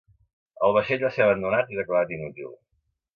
[0.69, 2.49] El vaixell va ser abandonat i declarat inútil.